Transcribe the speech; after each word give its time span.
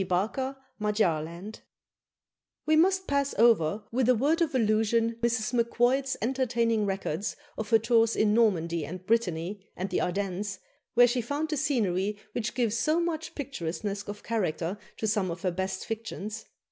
"We 0.01 0.07
must 2.75 3.05
pass 3.05 3.35
over 3.37 3.83
with 3.91 4.09
a 4.09 4.15
word 4.15 4.41
of 4.41 4.55
allusion 4.55 5.15
Mrs. 5.21 5.53
Macquoid's 5.53 6.17
entertaining 6.23 6.87
records 6.87 7.35
of 7.55 7.69
her 7.69 7.77
tours 7.77 8.15
in 8.15 8.33
Normandy 8.33 8.83
and 8.83 9.05
Brittany, 9.05 9.69
and 9.77 9.91
the 9.91 10.01
Ardennes, 10.01 10.57
where 10.95 11.05
she 11.05 11.21
found 11.21 11.49
the 11.49 11.57
scenery 11.57 12.17
which 12.31 12.55
gives 12.55 12.79
so 12.79 12.99
much 12.99 13.35
picturesqueness 13.35 14.01
of 14.07 14.23
character 14.23 14.79
to 14.97 15.05
some 15.05 15.29
of 15.29 15.43
her 15.43 15.51
best 15.51 15.85
fictions. 15.85 16.45